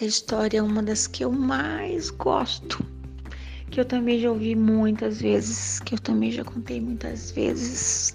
[0.00, 2.82] essa história é uma das que eu mais gosto,
[3.70, 8.14] que eu também já ouvi muitas vezes, que eu também já contei muitas vezes.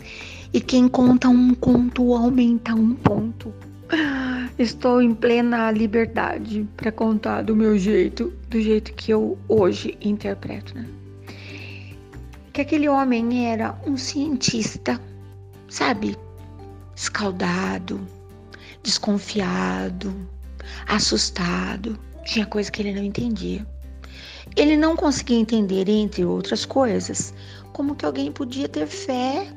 [0.52, 3.54] E quem conta um conto aumenta um ponto.
[4.58, 10.74] Estou em plena liberdade para contar do meu jeito, do jeito que eu hoje interpreto,
[10.74, 10.88] né?
[12.52, 15.00] Que aquele homem era um cientista,
[15.70, 16.18] sabe?
[16.96, 18.02] Escaldado,
[18.82, 20.16] desconfiado,
[20.88, 21.98] assustado.
[22.24, 23.66] Tinha coisa que ele não entendia.
[24.56, 27.34] Ele não conseguia entender, entre outras coisas,
[27.74, 29.48] como que alguém podia ter fé,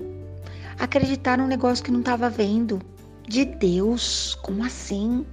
[0.79, 2.81] acreditar num negócio que não estava vendo
[3.27, 4.37] de Deus.
[4.43, 5.25] Como assim?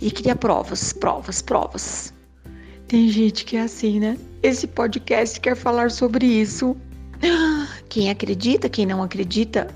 [0.00, 2.12] E queria provas, provas, provas.
[2.88, 4.18] Tem gente que é assim, né?
[4.42, 6.76] Esse podcast quer falar sobre isso.
[7.88, 9.68] Quem acredita, quem não acredita,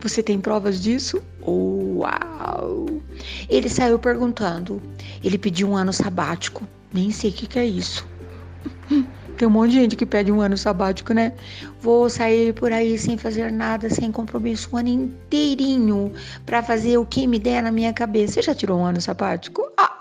[0.00, 1.22] você tem provas disso?
[2.00, 3.02] Uau!
[3.46, 4.80] Ele saiu perguntando.
[5.22, 6.66] Ele pediu um ano sabático.
[6.90, 8.08] Nem sei o que, que é isso.
[9.36, 11.34] Tem um monte de gente que pede um ano sabático, né?
[11.80, 16.12] Vou sair por aí sem fazer nada, sem compromisso, um ano inteirinho
[16.44, 18.34] para fazer o que me der na minha cabeça.
[18.34, 19.70] Você já tirou um ano sabático?
[19.76, 20.00] Ah.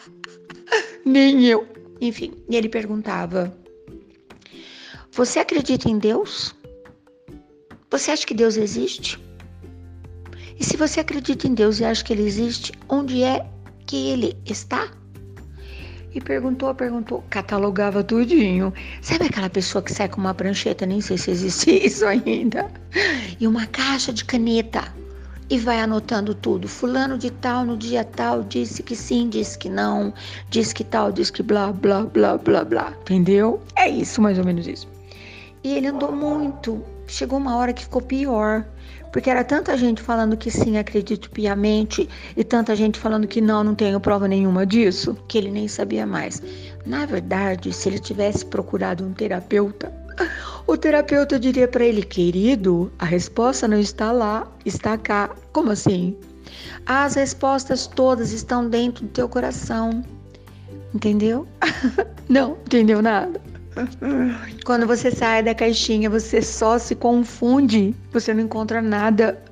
[1.04, 1.66] Nem eu.
[2.00, 3.54] Enfim, ele perguntava:
[5.12, 6.54] Você acredita em Deus?
[7.90, 9.18] Você acha que Deus existe?
[10.62, 13.44] E se você acredita em Deus e acha que ele existe, onde é
[13.84, 14.88] que ele está?
[16.14, 18.72] E perguntou, perguntou, catalogava tudinho.
[19.00, 22.70] Sabe aquela pessoa que sai com uma prancheta, nem sei se existe isso ainda,
[23.40, 24.84] e uma caixa de caneta
[25.50, 26.68] e vai anotando tudo.
[26.68, 30.14] Fulano de tal, no dia tal, disse que sim, disse que não,
[30.48, 32.92] disse que tal, disse que blá, blá, blá, blá, blá.
[33.00, 33.60] Entendeu?
[33.74, 34.86] É isso, mais ou menos isso.
[35.64, 36.80] E ele andou muito.
[37.12, 38.64] Chegou uma hora que ficou pior.
[39.12, 43.62] Porque era tanta gente falando que sim, acredito piamente, e tanta gente falando que não,
[43.62, 46.42] não tenho prova nenhuma disso, que ele nem sabia mais.
[46.86, 49.92] Na verdade, se ele tivesse procurado um terapeuta,
[50.66, 55.28] o terapeuta diria para ele: querido, a resposta não está lá, está cá.
[55.52, 56.16] Como assim?
[56.86, 60.02] As respostas todas estão dentro do teu coração.
[60.94, 61.46] Entendeu?
[62.26, 63.51] não, entendeu nada.
[64.64, 69.42] Quando você sai da caixinha, você só se confunde, você não encontra nada.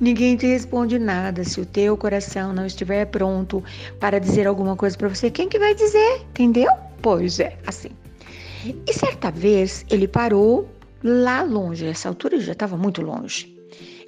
[0.00, 1.44] Ninguém te responde nada.
[1.44, 3.62] Se o teu coração não estiver pronto
[3.98, 6.22] para dizer alguma coisa para você, quem que vai dizer?
[6.30, 6.70] Entendeu?
[7.00, 7.90] Pois é, assim.
[8.64, 10.68] E certa vez ele parou
[11.02, 13.53] lá longe, essa altura já estava muito longe.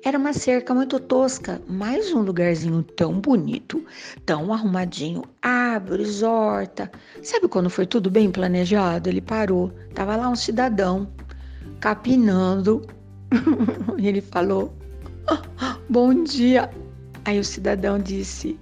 [0.07, 3.85] Era uma cerca muito tosca, mas um lugarzinho tão bonito,
[4.25, 6.89] tão arrumadinho, árvores, horta.
[7.25, 9.09] Sabe quando foi tudo bem planejado?
[9.09, 11.09] Ele parou, tava lá um cidadão
[11.81, 12.87] capinando.
[13.99, 14.73] ele falou:
[15.89, 16.71] Bom dia.
[17.25, 18.57] Aí o cidadão disse: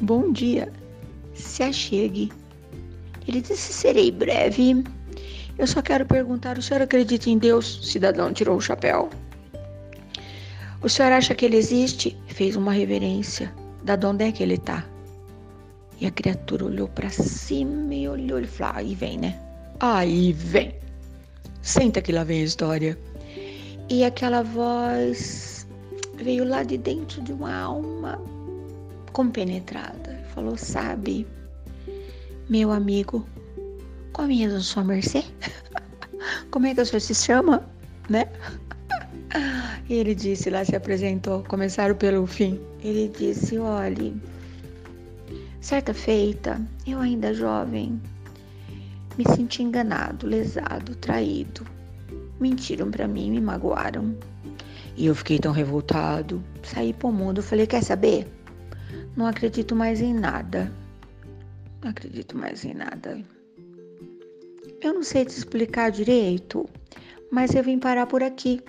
[0.00, 0.72] Bom dia,
[1.34, 2.32] se achegue.
[3.28, 4.82] Ele disse: Serei breve.
[5.58, 7.80] Eu só quero perguntar: o senhor acredita em Deus?
[7.82, 9.10] Cidadão tirou o chapéu.
[10.86, 12.16] O senhor acha que ele existe?
[12.28, 13.52] Fez uma reverência.
[13.82, 14.86] Da onde é que ele está?
[16.00, 19.36] E a criatura olhou para cima e olhou e falou: aí vem, né?
[19.80, 20.76] Aí vem.
[21.60, 22.96] Senta que lá vem a história.
[23.90, 25.66] E aquela voz
[26.18, 28.22] veio lá de dentro de uma alma
[29.12, 30.24] compenetrada.
[30.36, 31.26] Falou: Sabe,
[32.48, 33.26] meu amigo,
[34.12, 35.24] como é a sua mercê?
[36.52, 37.68] Como é que o senhor se chama,
[38.08, 38.26] né?
[39.88, 42.60] E ele disse, lá se apresentou, começaram pelo fim.
[42.82, 44.20] Ele disse: olhe,
[45.60, 48.00] certa feita, eu ainda jovem,
[49.16, 51.64] me senti enganado, lesado, traído.
[52.40, 54.16] Mentiram para mim, me magoaram.
[54.96, 56.42] E eu fiquei tão revoltado.
[56.64, 58.26] Saí pro mundo, falei: quer saber?
[59.16, 60.70] Não acredito mais em nada.
[61.80, 63.20] Não acredito mais em nada.
[64.80, 66.68] Eu não sei te explicar direito,
[67.30, 68.60] mas eu vim parar por aqui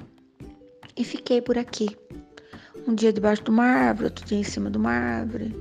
[0.97, 1.95] e fiquei por aqui.
[2.87, 5.55] Um dia debaixo de uma árvore, outro dia em cima de uma árvore.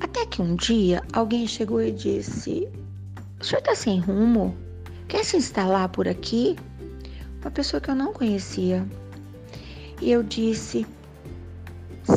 [0.00, 2.68] Até que um dia alguém chegou e disse:
[3.40, 4.56] O senhor está sem rumo?
[5.08, 6.56] Quer se instalar por aqui?
[7.42, 8.86] Uma pessoa que eu não conhecia.
[10.00, 10.86] E eu disse: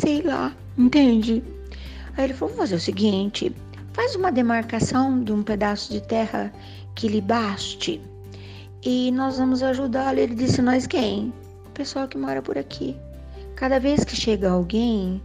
[0.00, 1.42] Sei lá, entende?
[2.16, 3.54] Aí ele falou: Vou fazer o seguinte:
[3.92, 6.52] faz uma demarcação de um pedaço de terra
[6.94, 8.00] que lhe baste
[8.84, 10.18] e nós vamos ajudá-lo.
[10.18, 11.32] Ele disse: Nós quem?
[11.74, 12.96] Pessoal que mora por aqui.
[13.56, 15.20] Cada vez que chega alguém,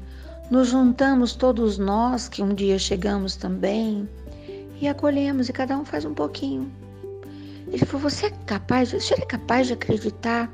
[0.49, 4.09] nos juntamos todos nós que um dia chegamos também
[4.81, 6.71] e acolhemos e cada um faz um pouquinho.
[7.67, 10.51] Ele falou: Você é capaz, você é capaz de acreditar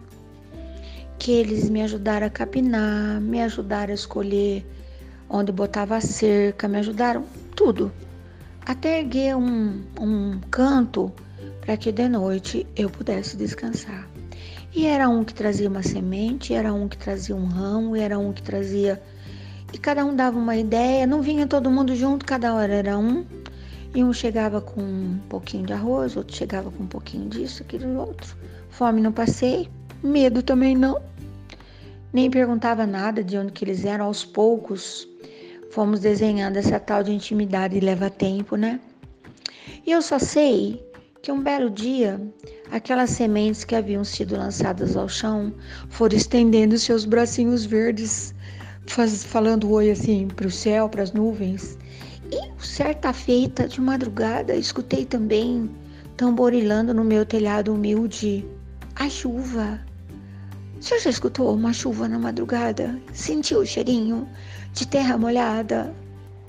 [1.17, 4.65] que eles me ajudaram a capinar, me ajudaram a escolher
[5.29, 7.23] onde botava a cerca, me ajudaram
[7.55, 7.91] tudo.
[8.65, 11.11] até erguer um, um canto
[11.61, 14.07] para que de noite eu pudesse descansar.
[14.73, 18.33] E era um que trazia uma semente, era um que trazia um ramo, era um
[18.33, 19.01] que trazia.
[19.73, 23.25] E cada um dava uma ideia, não vinha todo mundo junto, cada hora era um.
[23.93, 27.97] E um chegava com um pouquinho de arroz, outro chegava com um pouquinho disso, aquilo
[27.97, 28.35] outro.
[28.69, 29.69] Fome não passei,
[30.03, 31.01] medo também não.
[32.11, 35.07] Nem perguntava nada de onde que eles eram, aos poucos
[35.75, 38.79] fomos desenhando essa tal de intimidade e leva tempo, né?
[39.85, 40.81] E eu só sei
[41.25, 42.21] que um belo dia,
[42.71, 45.51] aquelas sementes que haviam sido lançadas ao chão
[45.89, 48.31] foram estendendo seus bracinhos verdes,
[48.85, 51.79] faz, falando oi assim para o céu, para as nuvens.
[52.31, 55.67] E certa feita de madrugada, escutei também
[56.15, 58.45] tamborilando no meu telhado humilde
[58.95, 59.81] a chuva.
[60.79, 63.01] Senhor já escutou uma chuva na madrugada?
[63.13, 64.29] Sentiu o cheirinho
[64.73, 65.91] de terra molhada?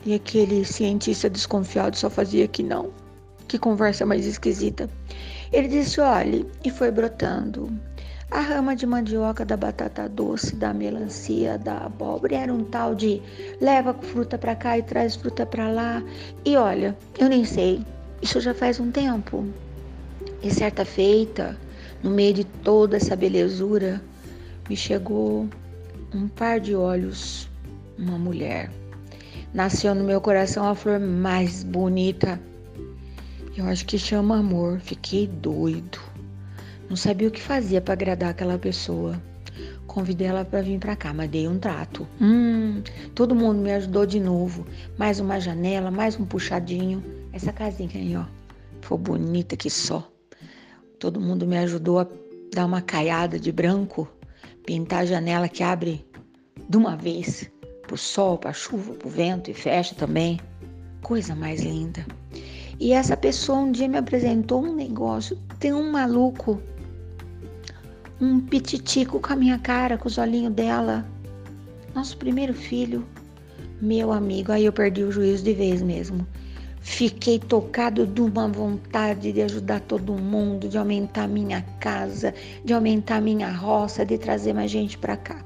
[0.04, 3.05] E aquele cientista desconfiado só fazia que não.
[3.48, 4.88] Que conversa mais esquisita.
[5.52, 7.70] Ele disse: olhe, e foi brotando.
[8.28, 13.22] A rama de mandioca da batata doce, da melancia, da abóbora, era um tal de
[13.60, 16.02] leva fruta para cá e traz fruta para lá.
[16.44, 17.84] E olha, eu nem sei,
[18.20, 19.46] isso já faz um tempo.
[20.42, 21.56] E certa feita,
[22.02, 24.02] no meio de toda essa belezura,
[24.68, 25.48] me chegou
[26.12, 27.48] um par de olhos,
[27.96, 28.70] uma mulher.
[29.54, 32.40] Nasceu no meu coração a flor mais bonita.
[33.56, 34.80] Eu acho que chama amor.
[34.80, 35.98] Fiquei doido.
[36.90, 39.20] Não sabia o que fazia para agradar aquela pessoa.
[39.86, 42.06] Convidei ela para vir para cá, mas dei um trato.
[42.20, 42.82] Hum,
[43.14, 44.66] todo mundo me ajudou de novo.
[44.98, 47.02] Mais uma janela, mais um puxadinho.
[47.32, 48.24] Essa casinha aí, ó,
[48.82, 50.06] foi bonita que só.
[50.98, 52.06] Todo mundo me ajudou a
[52.54, 54.06] dar uma caiada de branco,
[54.66, 56.06] pintar a janela que abre
[56.68, 57.50] de uma vez
[57.86, 60.38] pro sol, pra chuva, pro vento e fecha também.
[61.00, 62.04] Coisa mais linda.
[62.78, 66.60] E essa pessoa um dia me apresentou um negócio tão maluco.
[68.20, 71.06] Um pititico com a minha cara, com os olhinhos dela.
[71.94, 73.04] Nosso primeiro filho,
[73.80, 74.52] meu amigo.
[74.52, 76.26] Aí eu perdi o juízo de vez mesmo.
[76.80, 82.32] Fiquei tocado de uma vontade de ajudar todo mundo, de aumentar minha casa,
[82.64, 85.44] de aumentar minha roça, de trazer mais gente para cá.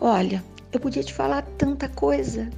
[0.00, 0.42] Olha,
[0.72, 2.48] eu podia te falar tanta coisa,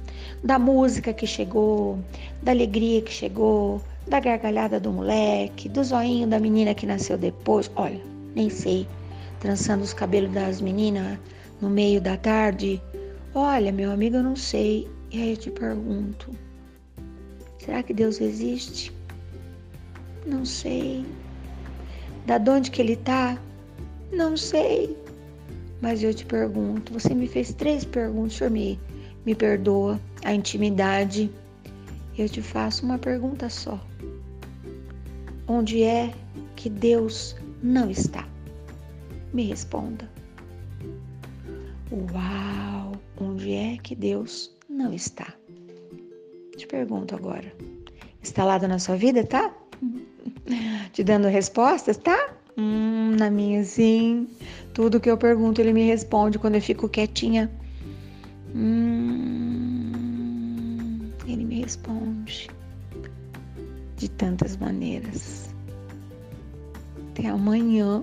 [0.43, 1.99] da música que chegou,
[2.41, 7.71] da alegria que chegou, da gargalhada do moleque, do zoinho da menina que nasceu depois.
[7.75, 8.01] Olha,
[8.35, 8.87] nem sei,
[9.39, 11.17] trançando os cabelos das meninas
[11.61, 12.81] no meio da tarde.
[13.33, 14.87] Olha, meu amigo, eu não sei.
[15.11, 16.31] E aí eu te pergunto,
[17.63, 18.91] Será que Deus existe?
[20.25, 21.05] Não sei.
[22.25, 23.37] Da onde que ele está?
[24.11, 24.97] Não sei.
[25.81, 28.79] Mas eu te pergunto, você me fez três perguntas, senhor me,
[29.25, 31.31] me perdoa a intimidade.
[32.15, 33.83] Eu te faço uma pergunta só.
[35.47, 36.13] Onde é
[36.55, 38.27] que Deus não está?
[39.33, 40.07] Me responda.
[41.91, 42.91] Uau!
[43.19, 45.33] Onde é que Deus não está?
[46.55, 47.51] Te pergunto agora.
[48.21, 49.53] Instalado na sua vida, tá?
[50.93, 52.35] Te dando respostas, tá?
[53.21, 54.27] Na minha, sim.
[54.73, 57.51] Tudo que eu pergunto, ele me responde quando eu fico quietinha.
[58.55, 59.91] Hum,
[61.27, 62.49] ele me responde
[63.95, 65.53] de tantas maneiras.
[67.11, 68.01] Até amanhã.